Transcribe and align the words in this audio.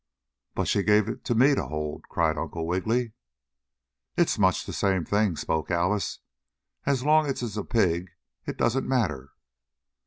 "But 0.55 0.67
she 0.67 0.81
gave 0.81 1.07
it 1.07 1.23
to 1.25 1.35
ME 1.35 1.53
to 1.53 1.67
hold!" 1.67 2.09
cried 2.09 2.35
Uncle 2.35 2.65
Wiggily. 2.65 3.13
"It's 4.17 4.39
much 4.39 4.65
the 4.65 4.73
same 4.73 5.05
thing," 5.05 5.35
spoke 5.35 5.69
Alice. 5.69 6.17
"As 6.87 7.03
long 7.05 7.27
as 7.27 7.43
it's 7.43 7.55
a 7.55 7.63
pig 7.63 8.09
it 8.47 8.57
doesn't 8.57 8.87
matter." 8.87 9.29